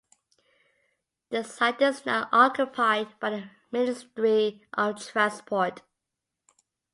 The 1.29 1.43
site 1.43 1.79
is 1.83 2.07
now 2.07 2.27
occupied 2.31 3.09
by 3.19 3.29
the 3.29 3.49
Ministry 3.69 4.63
of 4.73 4.95
Transport. 5.05 5.83